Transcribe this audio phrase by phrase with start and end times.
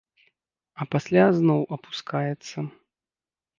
[0.79, 2.57] А пасля зноў апускаецца.